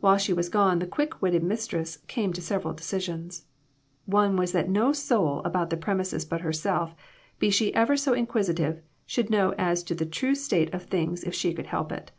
While 0.00 0.18
she 0.18 0.34
was 0.34 0.50
gone 0.50 0.78
the 0.78 0.86
quick 0.86 1.22
witted 1.22 1.42
mistress 1.42 2.00
came 2.06 2.34
to 2.34 2.42
several 2.42 2.74
decisions. 2.74 3.46
One 4.04 4.36
was 4.36 4.52
that 4.52 4.68
no 4.68 4.92
soul 4.92 5.38
about 5.42 5.70
the 5.70 5.78
premises 5.78 6.26
but 6.26 6.42
herself, 6.42 6.94
be 7.38 7.48
she 7.48 7.72
ever 7.74 7.96
so 7.96 8.12
inquisitive, 8.12 8.82
should 9.06 9.30
know 9.30 9.54
as 9.56 9.82
to 9.84 9.94
the 9.94 10.04
true 10.04 10.34
state 10.34 10.74
of 10.74 10.82
things 10.82 11.24
if 11.24 11.34
she 11.34 11.54
could 11.54 11.68
help 11.68 11.92
it. 11.92 12.10